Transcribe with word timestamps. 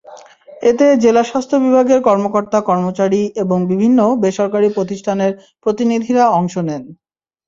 এতে 0.63 0.85
জেলা 1.03 1.23
স্বাস্থ্য 1.23 1.57
বিভাগের 1.57 1.99
কর্মকর্তা-কর্মচারী 2.01 3.21
এবং 3.43 3.57
বিভিন্ন 3.71 3.99
বেসরকারি 4.23 4.67
প্রতিষ্ঠানের 4.69 5.31
প্রতিনিধিরা 5.65 6.23
অংশ 6.39 6.53
নেন। 6.67 6.83